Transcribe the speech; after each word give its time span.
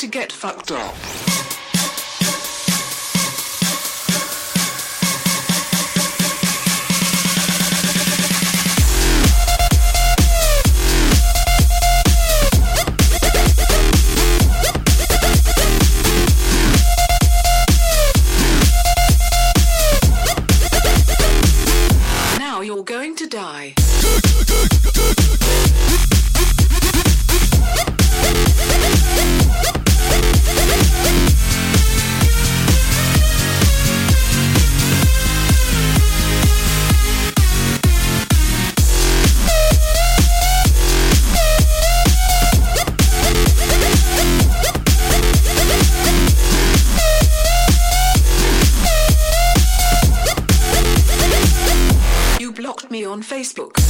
to 0.00 0.06
get 0.06 0.32
fucked 0.32 0.72
up. 0.72 0.99
On 53.20 53.22
Facebook. 53.22 53.80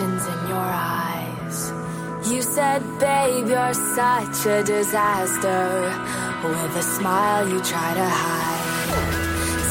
Your 0.00 0.56
eyes. 0.56 1.72
You 2.30 2.42
said, 2.42 2.82
babe, 2.98 3.46
you're 3.46 3.74
such 3.74 4.46
a 4.46 4.62
disaster. 4.64 5.92
With 6.42 6.76
a 6.76 6.82
smile 6.82 7.48
you 7.48 7.60
try 7.60 7.94
to 7.94 8.08
hide. 8.22 8.64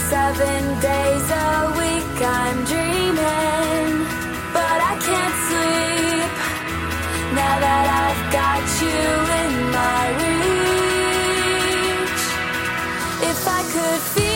Seven 0.09 0.79
days 0.79 1.29
a 1.29 1.71
week 1.79 2.21
I'm 2.41 2.63
dreaming, 2.71 4.05
but 4.53 4.79
I 4.91 4.95
can't 5.07 5.37
sleep. 5.47 6.31
Now 7.39 7.55
that 7.65 7.85
I've 8.03 8.23
got 8.39 8.63
you 8.81 9.01
in 9.41 9.51
my 9.77 10.03
reach. 10.21 11.13
If 13.29 13.39
I 13.47 13.61
could 13.73 14.01
feel 14.13 14.32